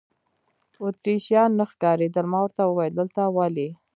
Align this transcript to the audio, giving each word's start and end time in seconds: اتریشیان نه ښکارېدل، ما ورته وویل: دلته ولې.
اتریشیان 0.83 1.51
نه 1.59 1.65
ښکارېدل، 1.71 2.25
ما 2.31 2.39
ورته 2.43 2.61
وویل: 2.65 2.93
دلته 2.99 3.21
ولې. 3.35 3.69